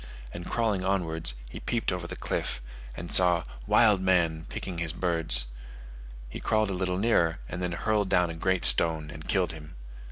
and 0.33 0.49
crawling 0.49 0.83
onwards, 0.83 1.35
he 1.47 1.59
peeped 1.59 1.91
over 1.91 2.07
the 2.07 2.15
cliff, 2.15 2.59
and 2.97 3.11
saw 3.11 3.43
"wild 3.67 4.01
man" 4.01 4.47
picking 4.49 4.79
his 4.79 4.93
birds; 4.93 5.45
he 6.27 6.39
crawled 6.39 6.71
a 6.71 6.73
little 6.73 6.97
nearer, 6.97 7.37
and 7.47 7.61
then 7.61 7.73
hurled 7.73 8.09
down 8.09 8.31
a 8.31 8.33
great 8.33 8.65
stone 8.65 9.11
and 9.11 9.27
killed 9.27 9.51
him. 9.51 9.75